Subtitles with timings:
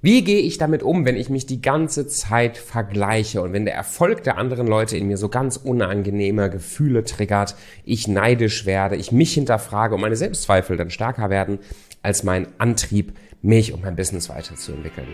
[0.00, 3.74] Wie gehe ich damit um, wenn ich mich die ganze Zeit vergleiche und wenn der
[3.74, 9.10] Erfolg der anderen Leute in mir so ganz unangenehme Gefühle triggert, ich neidisch werde, ich
[9.10, 11.58] mich hinterfrage und meine Selbstzweifel dann stärker werden
[12.00, 15.08] als mein Antrieb, mich und mein Business weiterzuentwickeln?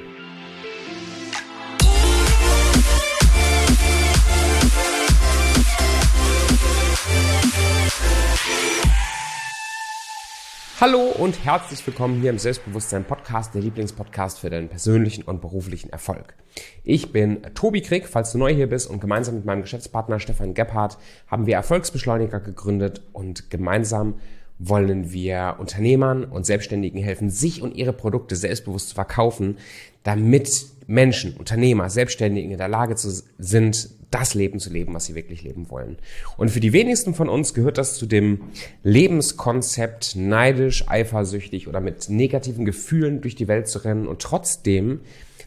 [10.86, 15.88] Hallo und herzlich willkommen hier im Selbstbewusstsein Podcast, der Lieblingspodcast für deinen persönlichen und beruflichen
[15.88, 16.34] Erfolg.
[16.82, 20.52] Ich bin Tobi Krieg, falls du neu hier bist und gemeinsam mit meinem Geschäftspartner Stefan
[20.52, 24.16] Gebhardt haben wir Erfolgsbeschleuniger gegründet und gemeinsam
[24.58, 29.58] wollen wir Unternehmern und Selbstständigen helfen, sich und ihre Produkte selbstbewusst zu verkaufen,
[30.02, 35.16] damit Menschen, Unternehmer, Selbstständige in der Lage zu, sind, das Leben zu leben, was sie
[35.16, 35.98] wirklich leben wollen.
[36.36, 38.42] Und für die wenigsten von uns gehört das zu dem
[38.84, 44.06] Lebenskonzept, neidisch, eifersüchtig oder mit negativen Gefühlen durch die Welt zu rennen.
[44.06, 45.00] Und trotzdem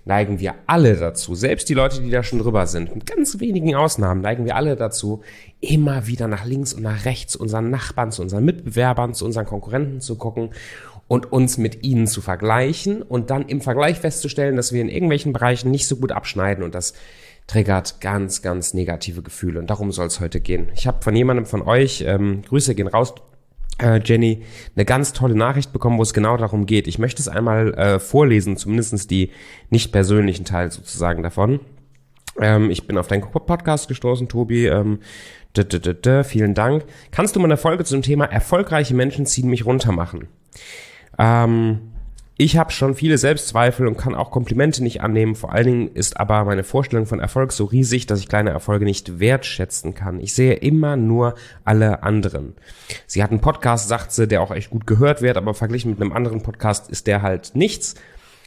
[0.07, 3.75] neigen wir alle dazu, selbst die Leute, die da schon drüber sind, mit ganz wenigen
[3.75, 5.21] Ausnahmen, neigen wir alle dazu,
[5.59, 10.01] immer wieder nach links und nach rechts unseren Nachbarn, zu unseren Mitbewerbern, zu unseren Konkurrenten
[10.01, 10.51] zu gucken
[11.07, 15.33] und uns mit ihnen zu vergleichen und dann im Vergleich festzustellen, dass wir in irgendwelchen
[15.33, 16.93] Bereichen nicht so gut abschneiden und das
[17.47, 19.59] triggert ganz, ganz negative Gefühle.
[19.59, 20.67] Und darum soll es heute gehen.
[20.75, 23.15] Ich habe von jemandem von euch, ähm, Grüße gehen raus,
[23.81, 24.43] äh, Jenny,
[24.75, 26.87] eine ganz tolle Nachricht bekommen, wo es genau darum geht.
[26.87, 29.31] Ich möchte es einmal äh, vorlesen, zumindestens die
[29.69, 31.59] nicht persönlichen Teil sozusagen davon.
[32.39, 34.67] Ähm, ich bin auf deinen Podcast gestoßen, Tobi.
[34.67, 34.99] Ähm,
[35.55, 36.85] d -d -d -d vielen Dank.
[37.11, 40.27] Kannst du mal eine Folge zum Thema erfolgreiche Menschen ziehen mich runter machen?
[41.17, 41.93] Ähm,
[42.39, 45.33] ich habe schon viele Selbstzweifel und kann auch Komplimente nicht annehmen.
[45.33, 48.85] Vor allen Dingen ist aber meine Vorstellung von Erfolg so riesig, dass ich kleine Erfolge
[48.85, 50.19] nicht wertschätzen kann.
[50.19, 51.33] Ich sehe immer nur
[51.65, 52.53] alle anderen.
[53.07, 56.01] Sie hat einen Podcast, sagt sie, der auch echt gut gehört wird, aber verglichen mit
[56.01, 57.95] einem anderen Podcast ist der halt nichts.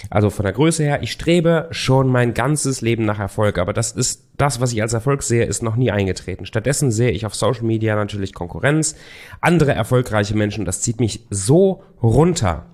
[0.08, 3.92] Also von der Größe her, ich strebe schon mein ganzes Leben nach Erfolg, aber das
[3.92, 6.46] ist das, was ich als Erfolg sehe, ist noch nie eingetreten.
[6.46, 8.94] Stattdessen sehe ich auf Social Media natürlich Konkurrenz,
[9.40, 12.69] andere erfolgreiche Menschen, das zieht mich so runter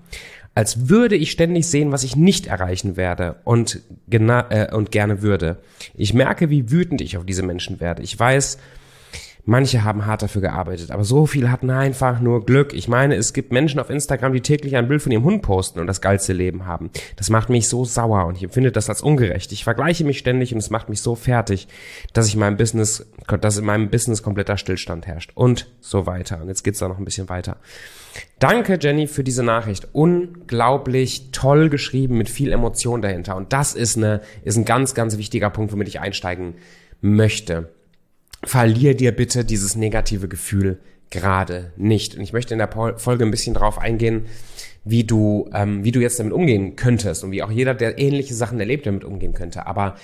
[0.57, 5.59] als würde ich ständig sehen, was ich nicht erreichen werde und, äh, und gerne würde.
[5.95, 8.03] Ich merke, wie wütend ich auf diese Menschen werde.
[8.03, 8.57] Ich weiß,
[9.47, 12.75] manche haben hart dafür gearbeitet, aber so viele hatten einfach nur Glück.
[12.75, 15.81] Ich meine, es gibt Menschen auf Instagram, die täglich ein Bild von ihrem Hund posten
[15.81, 16.91] und das geilste Leben haben.
[17.15, 19.53] Das macht mich so sauer und ich empfinde das als ungerecht.
[19.53, 21.69] Ich vergleiche mich ständig und es macht mich so fertig,
[22.13, 23.07] dass ich in meinem Business,
[23.41, 26.43] dass in meinem Business kompletter Stillstand herrscht und so weiter.
[26.43, 27.57] Und jetzt geht's da noch ein bisschen weiter.
[28.39, 29.89] Danke, Jenny, für diese Nachricht.
[29.93, 33.37] Unglaublich toll geschrieben mit viel Emotion dahinter.
[33.37, 36.55] Und das ist, eine, ist ein ganz, ganz wichtiger Punkt, womit ich einsteigen
[37.01, 37.69] möchte.
[38.45, 40.79] Verlier dir bitte dieses negative Gefühl
[41.11, 42.17] gerade nicht.
[42.17, 44.27] Und ich möchte in der Folge ein bisschen drauf eingehen,
[44.85, 48.35] wie du, ähm, wie du jetzt damit umgehen könntest und wie auch jeder, der ähnliche
[48.35, 49.67] Sachen erlebt, damit umgehen könnte.
[49.67, 49.97] Aber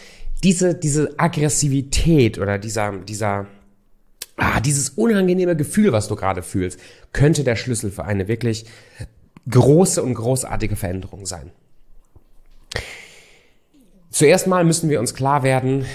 [0.43, 3.47] diese, diese Aggressivität oder dieser, dieser,
[4.37, 6.81] ah, dieses unangenehme Gefühl, was du gerade fühlst,
[7.13, 8.65] könnte der Schlüssel für eine wirklich
[9.49, 11.51] große und großartige Veränderung sein.
[14.11, 15.87] Zuerst mal müssen wir uns klar werden,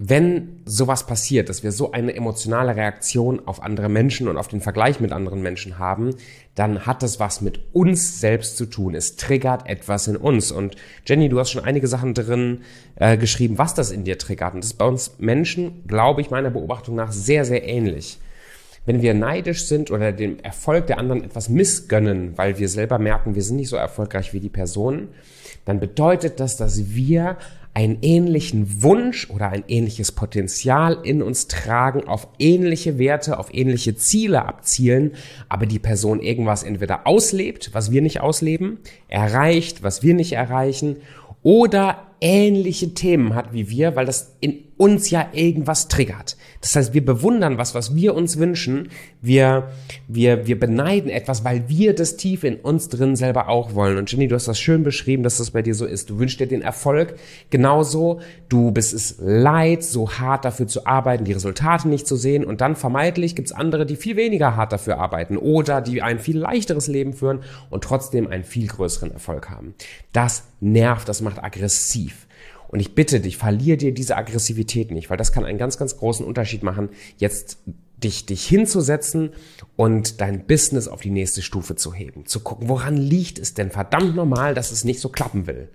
[0.00, 4.60] wenn sowas passiert, dass wir so eine emotionale Reaktion auf andere Menschen und auf den
[4.60, 6.14] Vergleich mit anderen Menschen haben,
[6.54, 8.94] dann hat das was mit uns selbst zu tun.
[8.94, 10.52] Es triggert etwas in uns.
[10.52, 12.60] Und Jenny, du hast schon einige Sachen drin
[12.94, 14.54] äh, geschrieben, was das in dir triggert.
[14.54, 18.18] Und das ist bei uns Menschen, glaube ich, meiner Beobachtung nach sehr, sehr ähnlich.
[18.86, 23.34] Wenn wir neidisch sind oder dem Erfolg der anderen etwas missgönnen, weil wir selber merken,
[23.34, 25.08] wir sind nicht so erfolgreich wie die Person,
[25.64, 27.36] dann bedeutet das, dass wir
[27.78, 33.94] einen ähnlichen Wunsch oder ein ähnliches Potenzial in uns tragen, auf ähnliche Werte, auf ähnliche
[33.94, 35.12] Ziele abzielen,
[35.48, 40.96] aber die Person irgendwas entweder auslebt, was wir nicht ausleben, erreicht, was wir nicht erreichen,
[41.44, 46.36] oder ähnliche Themen hat wie wir, weil das in uns ja irgendwas triggert.
[46.60, 48.88] Das heißt, wir bewundern was, was wir uns wünschen.
[49.20, 49.70] Wir,
[50.06, 53.98] wir, wir beneiden etwas, weil wir das tief in uns drin selber auch wollen.
[53.98, 56.10] Und Jenny, du hast das schön beschrieben, dass das bei dir so ist.
[56.10, 57.16] Du wünschst dir den Erfolg
[57.50, 58.20] genauso.
[58.48, 62.44] Du bist es leid, so hart dafür zu arbeiten, die Resultate nicht zu sehen.
[62.44, 66.38] Und dann vermeintlich gibt's andere, die viel weniger hart dafür arbeiten oder die ein viel
[66.38, 69.74] leichteres Leben führen und trotzdem einen viel größeren Erfolg haben.
[70.12, 72.27] Das nervt, das macht aggressiv.
[72.68, 75.96] Und ich bitte dich, verlier dir diese Aggressivität nicht, weil das kann einen ganz, ganz
[75.96, 77.58] großen Unterschied machen, jetzt
[77.96, 79.30] dich, dich hinzusetzen
[79.76, 82.26] und dein Business auf die nächste Stufe zu heben.
[82.26, 85.68] Zu gucken, woran liegt es denn verdammt normal, dass es nicht so klappen will.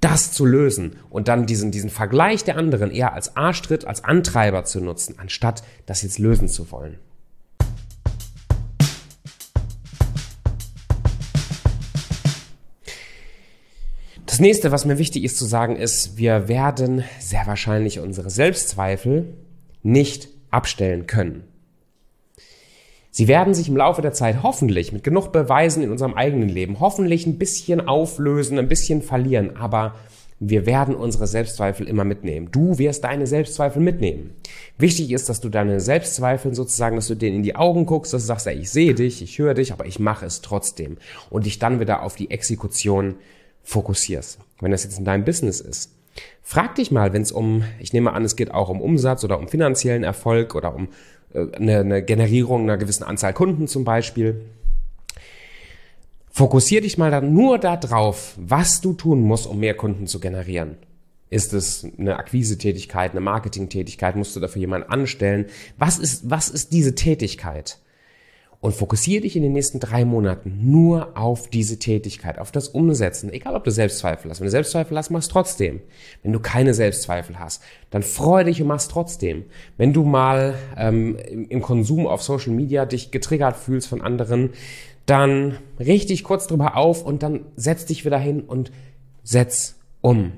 [0.00, 4.64] Das zu lösen und dann diesen, diesen Vergleich der anderen eher als Arschtritt, als Antreiber
[4.64, 6.98] zu nutzen, anstatt das jetzt lösen zu wollen.
[14.32, 19.34] Das nächste, was mir wichtig ist zu sagen, ist, wir werden sehr wahrscheinlich unsere Selbstzweifel
[19.82, 21.44] nicht abstellen können.
[23.10, 26.80] Sie werden sich im Laufe der Zeit hoffentlich mit genug Beweisen in unserem eigenen Leben
[26.80, 29.96] hoffentlich ein bisschen auflösen, ein bisschen verlieren, aber
[30.40, 32.48] wir werden unsere Selbstzweifel immer mitnehmen.
[32.50, 34.30] Du wirst deine Selbstzweifel mitnehmen.
[34.78, 38.22] Wichtig ist, dass du deine Selbstzweifel sozusagen, dass du denen in die Augen guckst, dass
[38.22, 40.96] du sagst, ja, ich sehe dich, ich höre dich, aber ich mache es trotzdem.
[41.28, 43.16] Und dich dann wieder auf die Exekution
[43.62, 44.38] fokussierst.
[44.60, 45.90] Wenn das jetzt in deinem Business ist.
[46.42, 49.38] Frag dich mal, wenn es um, ich nehme an, es geht auch um Umsatz oder
[49.38, 50.88] um finanziellen Erfolg oder um
[51.32, 54.42] äh, eine, eine Generierung einer gewissen Anzahl Kunden zum Beispiel.
[56.30, 60.76] Fokussier dich mal dann nur darauf, was du tun musst, um mehr Kunden zu generieren.
[61.28, 64.16] Ist es eine Akquise-Tätigkeit, eine Marketing-Tätigkeit?
[64.16, 65.46] Musst du dafür jemanden anstellen?
[65.78, 67.78] Was ist, was ist diese Tätigkeit?
[68.62, 73.32] Und fokussiere dich in den nächsten drei Monaten nur auf diese Tätigkeit, auf das Umsetzen.
[73.32, 74.38] Egal, ob du Selbstzweifel hast.
[74.38, 75.80] Wenn du Selbstzweifel hast, machst trotzdem.
[76.22, 77.60] Wenn du keine Selbstzweifel hast,
[77.90, 79.46] dann freu dich und machst trotzdem.
[79.78, 81.16] Wenn du mal ähm,
[81.48, 84.50] im Konsum auf Social Media dich getriggert fühlst von anderen,
[85.06, 88.70] dann richtig kurz drüber auf und dann setz dich wieder hin und
[89.24, 90.34] setz um.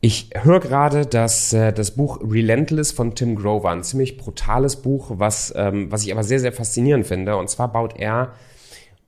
[0.00, 5.10] Ich höre gerade das, äh, das Buch Relentless von Tim Grover, ein ziemlich brutales Buch,
[5.14, 7.36] was, ähm, was ich aber sehr, sehr faszinierend finde.
[7.36, 8.32] Und zwar baut er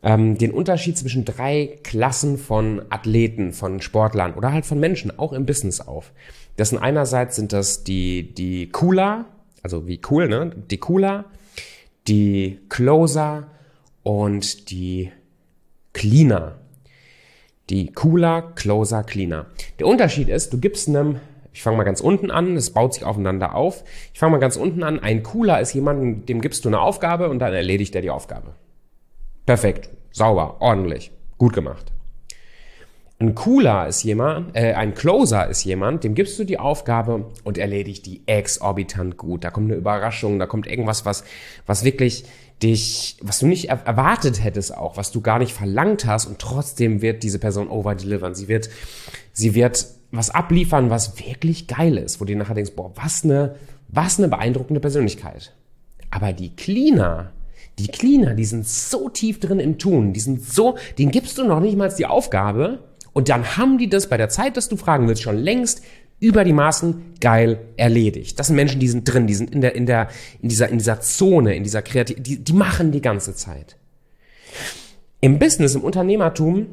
[0.03, 5.33] ähm, den Unterschied zwischen drei Klassen von Athleten, von Sportlern oder halt von Menschen, auch
[5.33, 6.13] im Business auf.
[6.57, 9.27] Das sind einerseits sind das die, die Cooler,
[9.63, 10.51] also wie cool, ne?
[10.71, 11.27] Die Cooler,
[12.09, 13.47] die Closer
[14.03, 15.13] und die
[15.93, 16.60] Cleaner.
[17.71, 19.47] Die Cooler, Closer, Cleaner.
[19.79, 21.21] Der Unterschied ist, du gibst einem,
[21.53, 23.85] ich fange mal ganz unten an, es baut sich aufeinander auf.
[24.13, 24.99] Ich fange mal ganz unten an.
[24.99, 28.55] Ein Cooler ist jemand, dem gibst du eine Aufgabe und dann erledigt er die Aufgabe.
[29.47, 31.93] Perfekt, sauber, ordentlich, gut gemacht.
[33.23, 37.59] Ein Cooler ist jemand, äh, ein Closer ist jemand, dem gibst du die Aufgabe und
[37.59, 39.45] erledigt die exorbitant gut.
[39.45, 41.25] Da kommt eine Überraschung, da kommt irgendwas, was,
[41.67, 42.25] was wirklich
[42.63, 47.03] dich, was du nicht erwartet hättest auch, was du gar nicht verlangt hast und trotzdem
[47.03, 48.35] wird diese Person overdelivern.
[48.35, 48.71] Sie wird,
[49.35, 53.57] sie wird was abliefern, was wirklich geil ist, wo du nachher denkst, boah, was eine,
[53.89, 55.55] was eine beeindruckende Persönlichkeit.
[56.11, 57.33] Aber die Cleaner,
[57.79, 61.45] die Cleaner, die sind so tief drin im Tun, die sind so, denen gibst du
[61.45, 62.79] noch nicht mal die Aufgabe,
[63.13, 65.83] und dann haben die das bei der Zeit, dass du fragen willst, schon längst
[66.21, 68.39] über die Maßen geil erledigt.
[68.39, 70.09] Das sind Menschen, die sind drin, die sind in der, in der,
[70.43, 73.77] in dieser, in dieser Zone, in dieser Kreativität, die, die machen die ganze Zeit.
[75.21, 76.67] Im Business, im Unternehmertum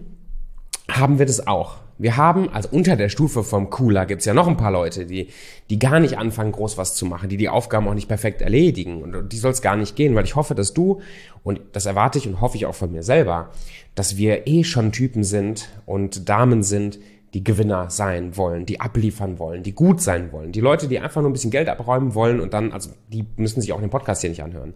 [0.90, 1.78] haben wir das auch.
[1.98, 5.30] Wir haben, also unter der Stufe vom Cooler gibt's ja noch ein paar Leute, die,
[5.70, 9.02] die gar nicht anfangen, groß was zu machen, die die Aufgaben auch nicht perfekt erledigen.
[9.02, 11.02] Und die soll es gar nicht gehen, weil ich hoffe, dass du,
[11.44, 13.52] und das erwarte ich und hoffe ich auch von mir selber,
[13.96, 17.00] dass wir eh schon Typen sind und Damen sind,
[17.34, 20.52] die Gewinner sein wollen, die abliefern wollen, die gut sein wollen.
[20.52, 23.62] Die Leute, die einfach nur ein bisschen Geld abräumen wollen und dann, also die müssen
[23.62, 24.74] sich auch den Podcast hier nicht anhören.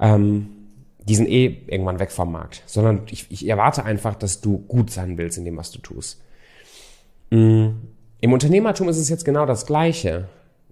[0.00, 0.48] Ähm,
[1.08, 2.62] die sind eh irgendwann weg vom Markt.
[2.66, 6.20] Sondern ich, ich erwarte einfach, dass du gut sein willst in dem, was du tust.
[7.30, 7.68] Mm,
[8.20, 10.28] Im Unternehmertum ist es jetzt genau das Gleiche.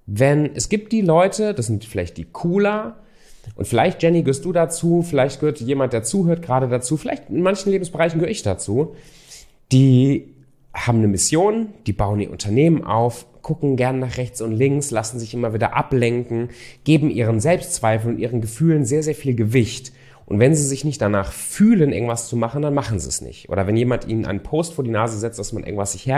[0.07, 2.97] Wenn es gibt die Leute, das sind vielleicht die cooler,
[3.55, 7.43] und vielleicht, Jenny, gehörst du dazu, vielleicht gehört jemand, der zuhört, gerade dazu, vielleicht in
[7.43, 8.97] manchen Lebensbereichen gehöre ich dazu,
[9.71, 10.35] die
[10.75, 15.21] haben eine Mission, die bauen ihr Unternehmen auf, gucken gern nach rechts und links, lassen
[15.21, 16.51] sich immer wieder ablenken,
[16.83, 19.93] geben ihren Selbstzweifeln und ihren Gefühlen sehr, sehr viel Gewicht
[20.27, 23.49] und wenn sie sich nicht danach fühlen, irgendwas zu machen, dann machen sie es nicht.
[23.49, 26.09] Oder wenn jemand ihnen einen Post vor die Nase setzt, dass man irgendwas sich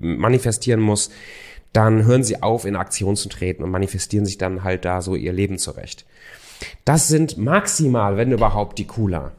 [0.00, 1.10] manifestieren muss,
[1.72, 5.16] dann hören sie auf, in Aktion zu treten und manifestieren sich dann halt da so
[5.16, 6.06] ihr Leben zurecht.
[6.84, 9.32] Das sind maximal, wenn überhaupt, die Cooler.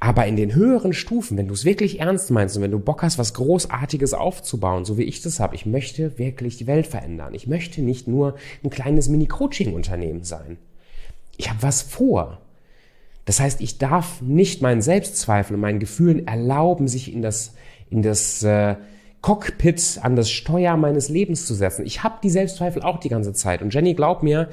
[0.00, 3.02] Aber in den höheren Stufen, wenn du es wirklich ernst meinst und wenn du Bock
[3.02, 7.32] hast, was Großartiges aufzubauen, so wie ich das habe, ich möchte wirklich die Welt verändern.
[7.32, 10.58] Ich möchte nicht nur ein kleines Mini-Coaching-Unternehmen sein.
[11.38, 12.42] Ich habe was vor.
[13.24, 17.54] Das heißt, ich darf nicht meinen Selbstzweifel und meinen Gefühlen erlauben, sich in das,
[17.90, 18.76] in das äh,
[19.22, 21.86] Cockpit, an das Steuer meines Lebens zu setzen.
[21.86, 23.62] Ich habe die Selbstzweifel auch die ganze Zeit.
[23.62, 24.50] Und Jenny, glaub mir,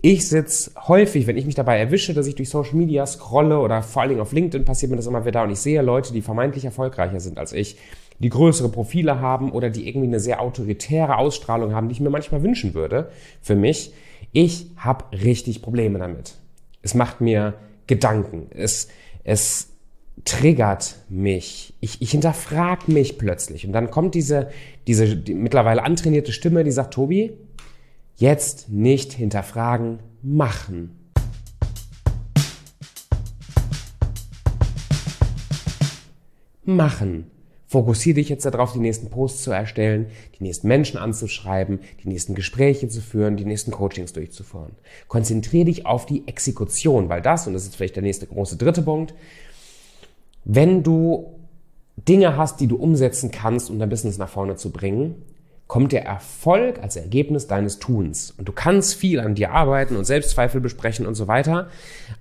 [0.00, 3.82] ich sitze häufig, wenn ich mich dabei erwische, dass ich durch Social Media scrolle oder
[3.82, 6.22] vor allen Dingen auf LinkedIn passiert mir das immer wieder und ich sehe Leute, die
[6.22, 7.78] vermeintlich erfolgreicher sind als ich,
[8.20, 12.10] die größere Profile haben oder die irgendwie eine sehr autoritäre Ausstrahlung haben, die ich mir
[12.10, 13.10] manchmal wünschen würde
[13.42, 13.92] für mich.
[14.32, 16.34] Ich habe richtig Probleme damit.
[16.80, 17.54] Es macht mir
[17.88, 18.46] Gedanken.
[18.50, 18.86] Es,
[19.24, 19.70] es
[20.24, 21.74] triggert mich.
[21.80, 23.66] Ich, ich hinterfrage mich plötzlich.
[23.66, 24.50] Und dann kommt diese,
[24.86, 27.32] diese die mittlerweile antrainierte Stimme, die sagt, Tobi,
[28.16, 30.94] jetzt nicht hinterfragen, machen.
[36.68, 37.30] machen.
[37.70, 40.06] Fokussiere dich jetzt darauf, die nächsten Posts zu erstellen,
[40.38, 44.72] die nächsten Menschen anzuschreiben, die nächsten Gespräche zu führen, die nächsten Coachings durchzuführen.
[45.06, 48.80] Konzentriere dich auf die Exekution, weil das, und das ist vielleicht der nächste große dritte
[48.80, 49.14] Punkt,
[50.44, 51.34] wenn du
[51.96, 55.16] Dinge hast, die du umsetzen kannst, um dein Business nach vorne zu bringen,
[55.66, 58.32] kommt der Erfolg als Ergebnis deines Tuns.
[58.38, 61.68] Und du kannst viel an dir arbeiten und Selbstzweifel besprechen und so weiter,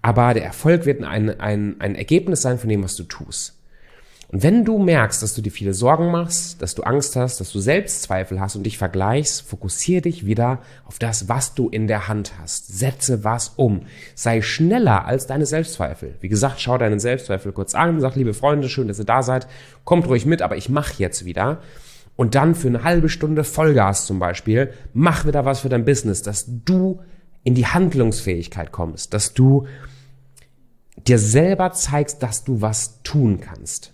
[0.01, 3.56] aber der Erfolg wird ein, ein, ein Ergebnis sein von dem, was du tust.
[4.29, 7.51] Und wenn du merkst, dass du dir viele Sorgen machst, dass du Angst hast, dass
[7.53, 12.09] du Selbstzweifel hast und dich vergleichst, fokussiere dich wieder auf das, was du in der
[12.09, 12.77] Hand hast.
[12.77, 13.83] Setze was um.
[14.15, 16.15] Sei schneller als deine Selbstzweifel.
[16.19, 19.47] Wie gesagt, schau deinen Selbstzweifel kurz an, sag, liebe Freunde, schön, dass ihr da seid.
[19.85, 21.61] Kommt ruhig mit, aber ich mache jetzt wieder.
[22.17, 26.21] Und dann für eine halbe Stunde Vollgas zum Beispiel, mach wieder was für dein Business,
[26.21, 26.99] dass du
[27.43, 29.67] in die Handlungsfähigkeit kommst, dass du
[30.97, 33.93] dir selber zeigst, dass du was tun kannst.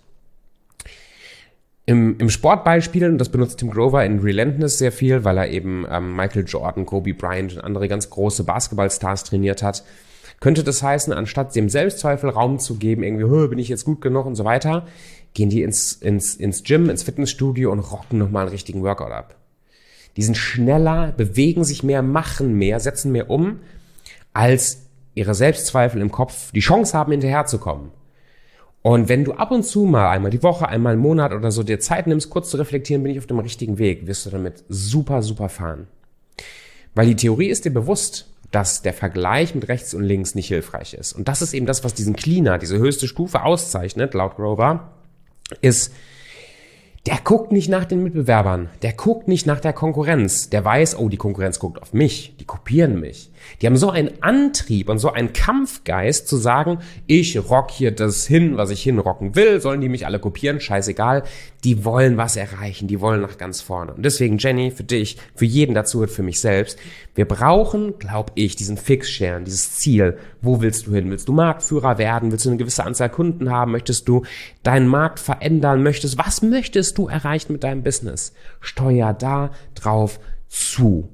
[1.86, 5.86] Im, im Sportbeispiel, und das benutzt Tim Grover in Relentless sehr viel, weil er eben
[5.90, 9.84] ähm, Michael Jordan, Kobe Bryant und andere ganz große Basketballstars trainiert hat,
[10.40, 14.24] könnte das heißen, anstatt dem Selbstzweifel Raum zu geben, irgendwie, bin ich jetzt gut genug
[14.24, 14.86] und so weiter,
[15.34, 19.36] gehen die ins, ins, ins Gym, ins Fitnessstudio und rocken nochmal einen richtigen Workout ab.
[20.16, 23.60] Die sind schneller, bewegen sich mehr, machen mehr, setzen mehr um,
[24.32, 27.90] als ihre Selbstzweifel im Kopf die Chance haben, hinterherzukommen.
[28.86, 31.62] Und wenn du ab und zu mal einmal die Woche, einmal im Monat oder so
[31.62, 34.62] dir Zeit nimmst, kurz zu reflektieren, bin ich auf dem richtigen Weg, wirst du damit
[34.68, 35.86] super, super fahren.
[36.94, 40.92] Weil die Theorie ist dir bewusst, dass der Vergleich mit rechts und links nicht hilfreich
[40.92, 41.14] ist.
[41.14, 44.92] Und das ist eben das, was diesen Cleaner, diese höchste Stufe auszeichnet, laut Grover,
[45.62, 45.90] ist,
[47.06, 51.10] der guckt nicht nach den Mitbewerbern, der guckt nicht nach der Konkurrenz, der weiß, oh,
[51.10, 53.30] die Konkurrenz guckt auf mich, die kopieren mich.
[53.60, 58.26] Die haben so einen Antrieb und so einen Kampfgeist zu sagen, ich rock hier das
[58.26, 61.24] hin, was ich hinrocken will, sollen die mich alle kopieren, scheißegal.
[61.64, 63.94] Die wollen was erreichen, die wollen nach ganz vorne.
[63.94, 66.78] Und deswegen, Jenny, für dich, für jeden dazu und für mich selbst,
[67.14, 70.18] wir brauchen, glaub ich, diesen Fixshare, dieses Ziel.
[70.42, 71.10] Wo willst du hin?
[71.10, 72.30] Willst du Marktführer werden?
[72.30, 73.72] Willst du eine gewisse Anzahl Kunden haben?
[73.72, 74.24] Möchtest du
[74.62, 75.82] deinen Markt verändern?
[75.82, 78.34] Möchtest, was möchtest du erreichen mit deinem Business?
[78.60, 81.13] Steuer da drauf zu.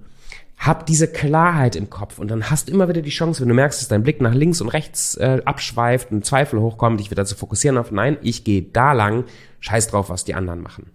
[0.61, 3.81] Hab diese Klarheit im Kopf und dann hast immer wieder die Chance, wenn du merkst,
[3.81, 7.35] dass dein Blick nach links und rechts äh, abschweift und Zweifel hochkommt, dich wieder zu
[7.35, 9.25] fokussieren auf, nein, ich gehe da lang,
[9.61, 10.91] scheiß drauf, was die anderen machen.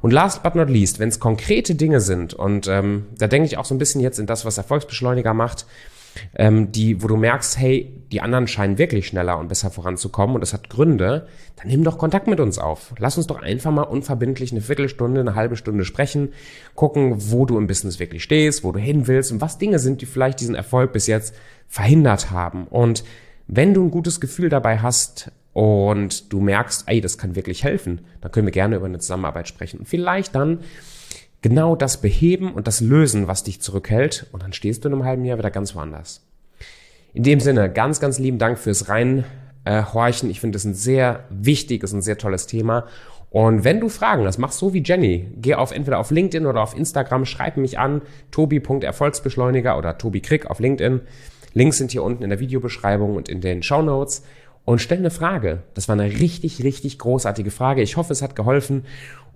[0.00, 3.58] Und last but not least, wenn es konkrete Dinge sind, und ähm, da denke ich
[3.58, 5.66] auch so ein bisschen jetzt in das, was Erfolgsbeschleuniger macht,
[6.34, 10.40] ähm, die, wo du merkst, hey, die anderen scheinen wirklich schneller und besser voranzukommen und
[10.40, 12.94] das hat Gründe, dann nimm doch Kontakt mit uns auf.
[12.98, 16.32] Lass uns doch einfach mal unverbindlich eine Viertelstunde, eine halbe Stunde sprechen,
[16.74, 20.00] gucken, wo du im Business wirklich stehst, wo du hin willst und was Dinge sind,
[20.00, 21.34] die vielleicht diesen Erfolg bis jetzt
[21.66, 22.66] verhindert haben.
[22.68, 23.04] Und
[23.46, 28.02] wenn du ein gutes Gefühl dabei hast, und du merkst, ey, das kann wirklich helfen,
[28.20, 29.80] dann können wir gerne über eine Zusammenarbeit sprechen.
[29.80, 30.60] Und vielleicht dann
[31.42, 34.26] genau das beheben und das lösen, was dich zurückhält.
[34.32, 36.24] Und dann stehst du in einem halben Jahr wieder ganz woanders.
[37.14, 40.30] In dem Sinne, ganz, ganz lieben Dank fürs Reinhorchen.
[40.30, 42.86] Ich finde das ein sehr wichtiges und sehr tolles Thema.
[43.30, 45.26] Und wenn du Fragen hast, mach so wie Jenny.
[45.36, 50.46] Geh auf entweder auf LinkedIn oder auf Instagram, schreib mich an, tobi.erfolgsbeschleuniger oder Tobi Krieg
[50.46, 51.02] auf LinkedIn.
[51.52, 54.22] Links sind hier unten in der Videobeschreibung und in den Show Notes
[54.64, 55.62] und stell eine Frage.
[55.74, 57.82] Das war eine richtig, richtig großartige Frage.
[57.82, 58.84] Ich hoffe, es hat geholfen.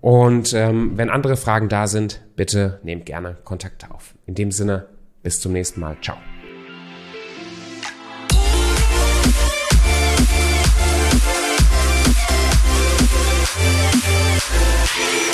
[0.02, 4.14] Und ähm, wenn andere Fragen da sind, bitte nehmt gerne Kontakt auf.
[4.26, 4.88] In dem Sinne,
[5.22, 5.96] bis zum nächsten Mal.
[6.02, 6.18] Ciao.
[14.94, 15.31] Yeah.